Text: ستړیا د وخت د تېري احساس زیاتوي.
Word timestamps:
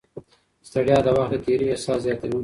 ستړیا 0.67 0.97
د 1.05 1.07
وخت 1.17 1.29
د 1.33 1.35
تېري 1.45 1.65
احساس 1.69 1.99
زیاتوي. 2.05 2.39